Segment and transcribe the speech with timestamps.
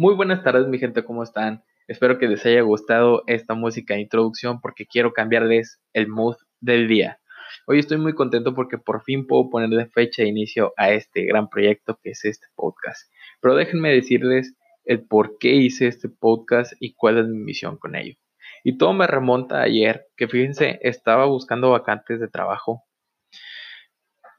[0.00, 1.62] Muy buenas tardes, mi gente, ¿cómo están?
[1.86, 6.88] Espero que les haya gustado esta música de introducción porque quiero cambiarles el mood del
[6.88, 7.20] día.
[7.66, 11.50] Hoy estoy muy contento porque por fin puedo ponerle fecha de inicio a este gran
[11.50, 13.12] proyecto que es este podcast.
[13.42, 14.56] Pero déjenme decirles
[14.86, 18.16] el por qué hice este podcast y cuál es mi misión con ello.
[18.64, 22.84] Y todo me remonta a ayer, que fíjense, estaba buscando vacantes de trabajo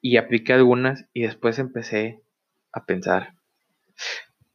[0.00, 2.22] y apliqué algunas y después empecé
[2.72, 3.34] a pensar,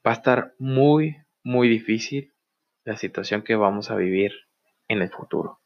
[0.06, 2.34] va a estar muy, muy difícil
[2.84, 4.34] la situación que vamos a vivir
[4.88, 5.60] en el futuro.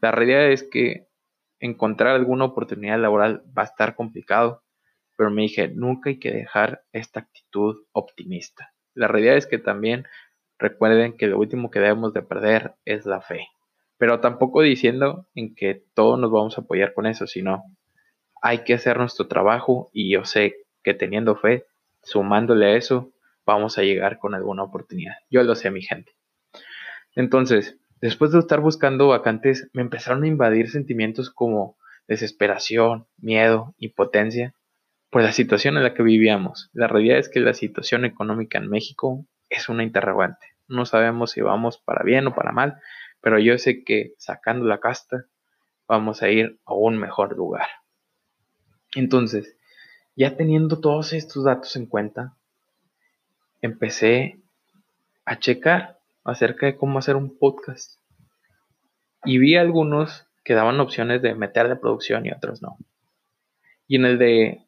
[0.00, 1.06] La realidad es que
[1.60, 4.62] encontrar alguna oportunidad laboral va a estar complicado,
[5.16, 8.72] pero me dije, nunca hay que dejar esta actitud optimista.
[8.94, 10.06] La realidad es que también
[10.58, 13.46] recuerden que lo último que debemos de perder es la fe,
[13.98, 17.62] pero tampoco diciendo en que todos nos vamos a apoyar con eso, sino
[18.42, 21.66] hay que hacer nuestro trabajo y yo sé que teniendo fe,
[22.02, 23.12] sumándole a eso,
[23.44, 25.14] vamos a llegar con alguna oportunidad.
[25.30, 26.12] Yo lo sé, mi gente.
[27.14, 34.54] Entonces, después de estar buscando vacantes, me empezaron a invadir sentimientos como desesperación, miedo, impotencia
[35.10, 36.70] por la situación en la que vivíamos.
[36.72, 40.46] La realidad es que la situación económica en México es una interrogante.
[40.68, 42.80] No sabemos si vamos para bien o para mal,
[43.20, 45.26] pero yo sé que sacando la casta
[45.88, 47.66] vamos a ir a un mejor lugar.
[48.94, 49.56] Entonces,
[50.14, 52.36] ya teniendo todos estos datos en cuenta,
[53.62, 54.38] empecé
[55.24, 58.00] a checar acerca de cómo hacer un podcast.
[59.24, 62.78] Y vi algunos que daban opciones de meter de producción y otros no.
[63.86, 64.64] Y en el de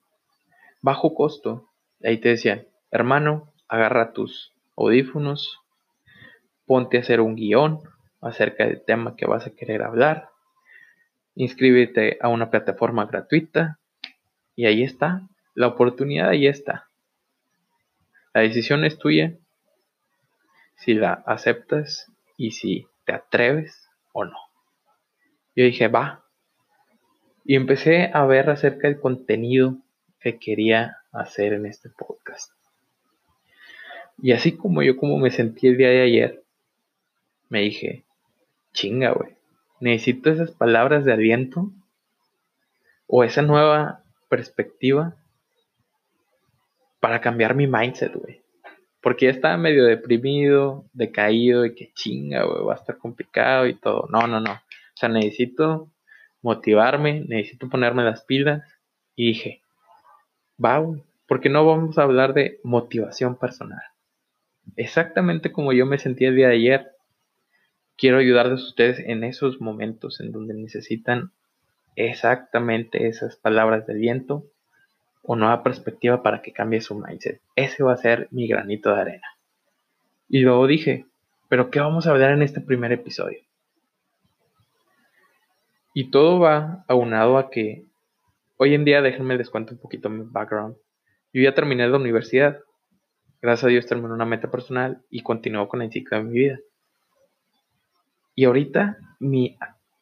[0.81, 1.69] bajo costo,
[2.03, 5.61] ahí te decían, hermano, agarra tus audífonos,
[6.67, 7.81] ponte a hacer un guion
[8.21, 10.29] acerca del tema que vas a querer hablar,
[11.35, 13.79] inscríbete a una plataforma gratuita
[14.55, 16.89] y ahí está, la oportunidad ahí está.
[18.35, 19.37] La decisión es tuya
[20.77, 24.39] si la aceptas y si te atreves o no.
[25.55, 26.25] Yo dije, va.
[27.45, 29.77] Y empecé a ver acerca del contenido
[30.21, 32.53] que quería hacer en este podcast.
[34.19, 36.43] Y así como yo como me sentí el día de ayer,
[37.49, 38.05] me dije,
[38.73, 39.37] chinga, güey,
[39.81, 41.71] necesito esas palabras de aliento
[43.07, 45.17] o esa nueva perspectiva
[47.03, 48.43] para cambiar mi mindset, güey.
[49.01, 53.75] Porque ya estaba medio deprimido, decaído, y que chinga, güey, va a estar complicado y
[53.75, 54.07] todo.
[54.09, 54.53] No, no, no.
[54.53, 55.91] O sea, necesito
[56.43, 58.63] motivarme, necesito ponerme las pilas.
[59.17, 59.63] Y dije,
[60.65, 60.81] va,
[61.27, 63.83] porque no vamos a hablar de motivación personal.
[64.77, 66.93] Exactamente como yo me sentí el día de ayer,
[67.97, 71.33] quiero ayudarles a ustedes en esos momentos en donde necesitan
[71.97, 74.47] exactamente esas palabras de viento
[75.23, 77.41] o nueva perspectiva para que cambie su mindset.
[77.57, 79.29] Ese va a ser mi granito de arena.
[80.29, 81.07] Y luego dije,
[81.49, 83.41] pero ¿qué vamos a hablar en este primer episodio?
[85.95, 87.85] Y todo va aunado a que
[88.57, 90.77] hoy en día, déjenme les cuento un poquito mi background.
[91.33, 92.61] Yo ya terminé la universidad.
[93.41, 96.59] Gracias a Dios terminé una meta personal y continúo con el ciclo de mi vida.
[98.35, 99.59] Y ahorita mi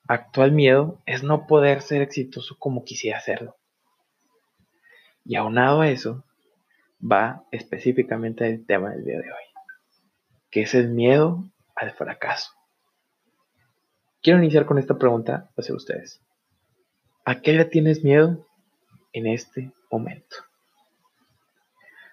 [0.07, 3.57] actual miedo es no poder ser exitoso como quisiera hacerlo.
[5.25, 6.25] Y aunado a eso,
[7.01, 9.45] va específicamente el tema del día de hoy,
[10.51, 11.45] que es el miedo
[11.75, 12.53] al fracaso.
[14.23, 16.21] Quiero iniciar con esta pregunta hacia ustedes.
[17.25, 18.47] ¿A qué le tienes miedo
[19.13, 20.37] en este momento?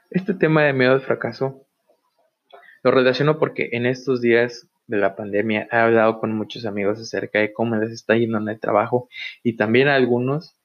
[0.10, 1.66] Este tema de miedo al fracaso
[2.84, 7.40] lo relaciono porque en estos días de la pandemia he hablado con muchos amigos acerca
[7.40, 9.10] de cómo les está yendo en el trabajo
[9.44, 10.56] y también a algunos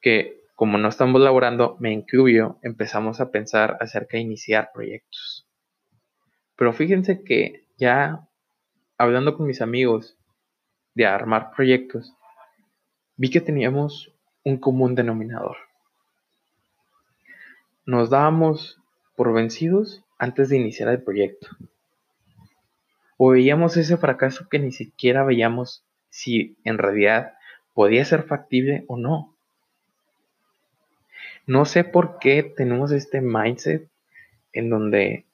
[0.00, 5.48] que como no estamos laborando, me incluyo, empezamos a pensar acerca de iniciar proyectos.
[6.54, 8.28] Pero fíjense que ya
[8.98, 10.18] hablando con mis amigos
[10.92, 12.12] de armar proyectos,
[13.16, 14.12] vi que teníamos
[14.44, 15.56] un común denominador.
[17.86, 18.78] Nos dábamos
[19.16, 21.48] por vencidos antes de iniciar el proyecto.
[23.16, 27.32] O veíamos ese fracaso que ni siquiera veíamos si en realidad
[27.72, 29.29] podía ser factible o no.
[31.50, 33.90] No sé por qué tenemos este mindset
[34.52, 35.26] en donde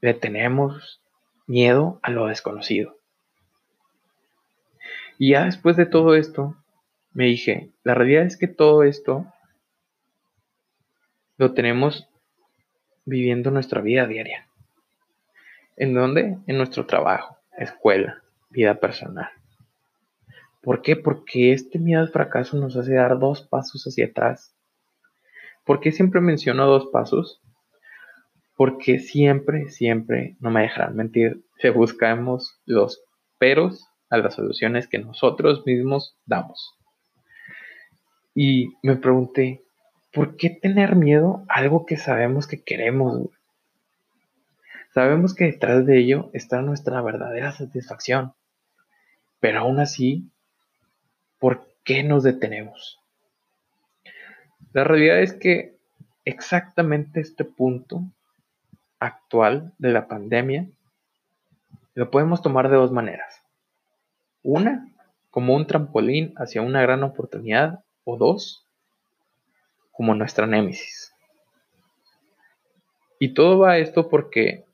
[0.00, 1.02] le tenemos
[1.46, 2.96] miedo a lo desconocido.
[5.18, 6.56] Y ya después de todo esto,
[7.12, 9.26] me dije, la realidad es que todo esto
[11.36, 12.08] lo tenemos
[13.04, 14.48] viviendo nuestra vida diaria.
[15.76, 16.38] ¿En dónde?
[16.46, 19.28] En nuestro trabajo, escuela, vida personal.
[20.62, 20.96] ¿Por qué?
[20.96, 24.54] Porque este miedo al fracaso nos hace dar dos pasos hacia atrás
[25.70, 27.40] ¿Por qué siempre menciono dos pasos?
[28.56, 33.04] Porque siempre, siempre, no me dejarán mentir, se buscamos los
[33.38, 36.76] peros a las soluciones que nosotros mismos damos.
[38.34, 39.62] Y me pregunté,
[40.12, 43.28] ¿por qué tener miedo a algo que sabemos que queremos?
[44.92, 48.32] Sabemos que detrás de ello está nuestra verdadera satisfacción.
[49.38, 50.32] Pero aún así,
[51.38, 52.99] ¿por qué nos detenemos?
[54.72, 55.76] La realidad es que
[56.24, 58.02] exactamente este punto
[58.98, 60.66] actual de la pandemia
[61.94, 63.42] lo podemos tomar de dos maneras.
[64.42, 64.88] Una,
[65.30, 68.66] como un trampolín hacia una gran oportunidad, o dos,
[69.92, 71.12] como nuestra némesis.
[73.18, 74.64] Y todo va a esto porque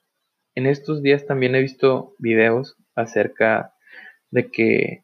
[0.54, 3.74] en estos días también he visto videos acerca
[4.30, 5.02] de que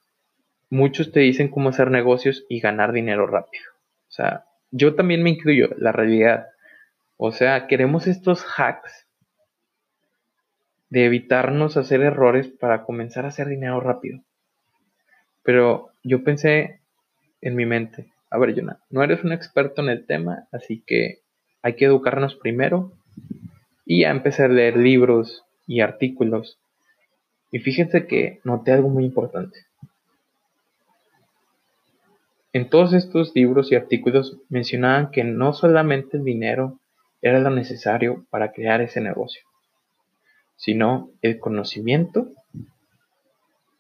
[0.71, 3.65] muchos te dicen cómo hacer negocios y ganar dinero rápido.
[4.09, 6.49] O sea, yo también me incluyo, la realidad.
[7.17, 9.07] O sea, queremos estos hacks
[10.91, 14.21] de evitarnos hacer errores para comenzar a hacer dinero rápido.
[15.43, 16.81] Pero yo pensé
[17.41, 21.21] en mi mente, a ver, Jonah, no eres un experto en el tema, así que
[21.63, 22.93] hay que educarnos primero
[23.85, 26.59] y ya empecé a leer libros y artículos.
[27.51, 29.59] Y fíjense que noté algo muy importante.
[32.55, 36.81] En todos estos libros y artículos mencionaban que no solamente el dinero
[37.23, 39.43] era lo necesario para crear ese negocio,
[40.57, 42.29] sino el conocimiento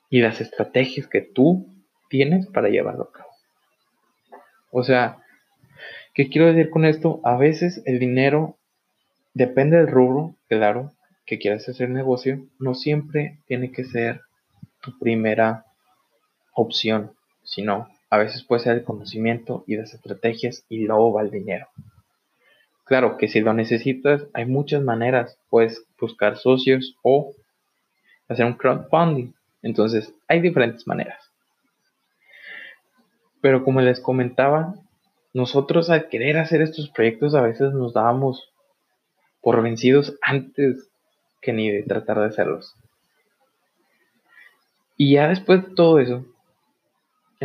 [0.08, 1.66] y las estrategias que tú
[2.08, 3.30] tienes para llevarlo a cabo.
[4.70, 5.18] O sea,
[6.14, 7.20] ¿qué quiero decir con esto?
[7.24, 8.56] A veces el dinero
[9.34, 10.92] depende del rubro, claro,
[11.26, 14.22] que quieras hacer negocio, no siempre tiene que ser
[14.80, 15.66] tu primera
[16.54, 21.30] opción, sino a veces puede ser el conocimiento y las estrategias y luego va el
[21.30, 21.68] dinero.
[22.84, 25.38] Claro que si lo necesitas, hay muchas maneras.
[25.48, 27.32] Puedes buscar socios o
[28.28, 29.32] hacer un crowdfunding.
[29.62, 31.32] Entonces, hay diferentes maneras.
[33.40, 34.74] Pero como les comentaba,
[35.32, 38.52] nosotros al querer hacer estos proyectos a veces nos dábamos
[39.40, 40.90] por vencidos antes
[41.40, 42.74] que ni de tratar de hacerlos.
[44.98, 46.26] Y ya después de todo eso,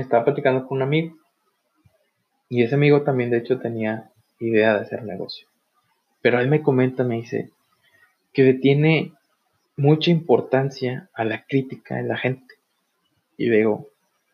[0.02, 1.16] estaba platicando con un amigo.
[2.50, 4.10] Y ese amigo también, de hecho, tenía
[4.40, 5.48] idea de hacer negocio.
[6.22, 7.52] Pero él me comenta, me dice,
[8.34, 9.14] que le tiene
[9.76, 12.56] mucha importancia a la crítica de la gente.
[13.38, 13.90] Y digo,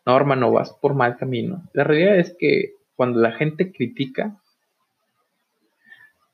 [0.06, 1.64] no, hermano, vas por mal camino.
[1.74, 4.40] La realidad es que cuando la gente critica,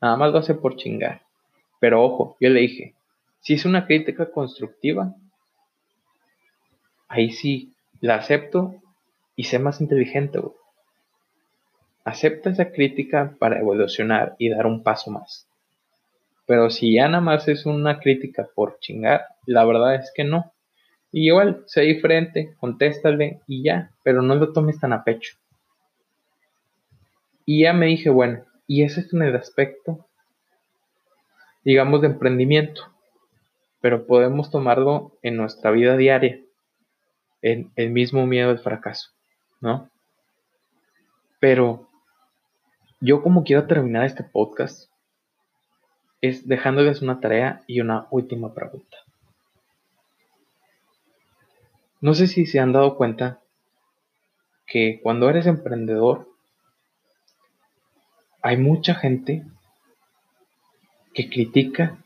[0.01, 1.21] nada más lo hace por chingar.
[1.79, 2.95] Pero ojo, yo le dije,
[3.41, 5.15] si es una crítica constructiva,
[7.07, 8.75] ahí sí la acepto
[9.39, 10.41] y sé más inteligente,
[12.03, 15.47] Acepta esa crítica para evolucionar y dar un paso más.
[16.45, 20.51] Pero si ya nada más es una crítica por chingar, la verdad es que no.
[21.13, 25.38] Y igual, sé diferente, contéstale y ya, pero no lo tomes tan a pecho.
[27.45, 30.06] Y ya me dije, bueno, y ese es en el aspecto,
[31.63, 32.81] digamos, de emprendimiento,
[33.80, 36.41] pero podemos tomarlo en nuestra vida diaria,
[37.41, 39.12] en el mismo miedo al fracaso.
[39.62, 39.89] ¿No?
[41.39, 41.89] Pero
[43.00, 44.89] yo como quiero terminar este podcast
[46.22, 48.98] es dejándoles una tarea y una última pregunta.
[52.01, 53.39] No sé si se han dado cuenta
[54.66, 56.30] que cuando eres emprendedor
[58.42, 59.46] hay mucha gente
[61.13, 61.98] que critica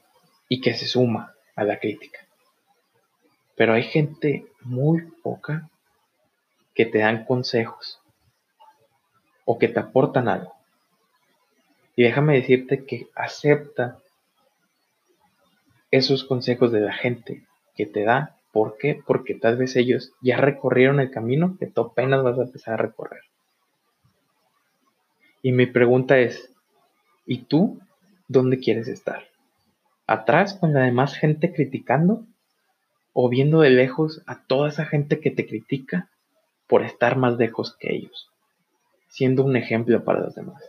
[0.48, 2.20] y que se suma a la crítica.
[3.56, 5.70] Pero hay gente muy poca
[6.74, 8.01] que te dan consejos
[9.46, 10.53] o que te aportan algo.
[11.96, 14.00] Y déjame decirte que acepta
[15.92, 18.36] esos consejos de la gente que te da.
[18.51, 19.00] ¿Por qué?
[19.06, 22.84] Porque tal vez ellos ya recorrieron el camino que tú apenas vas a empezar a
[22.84, 23.22] recorrer.
[25.44, 26.51] Y mi pregunta es,
[27.25, 27.80] ¿y tú
[28.27, 29.27] dónde quieres estar?
[30.08, 32.25] ¿Atrás con la demás gente criticando?
[33.12, 36.10] ¿O viendo de lejos a toda esa gente que te critica
[36.74, 38.32] por estar más lejos que ellos,
[39.08, 40.63] siendo un ejemplo para los demás.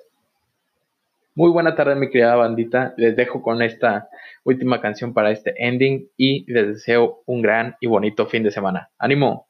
[1.34, 4.10] Muy buena tarde mi querida bandita, les dejo con esta
[4.44, 8.90] última canción para este ending y les deseo un gran y bonito fin de semana.
[8.98, 9.46] ¡Ánimo!